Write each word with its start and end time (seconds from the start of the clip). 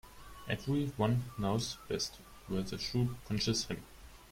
Every 0.49 0.87
one 0.97 1.25
knows 1.37 1.77
best 1.87 2.15
where 2.47 2.63
the 2.63 2.79
shoe 2.79 3.15
pinches 3.27 3.65
him. 3.65 3.83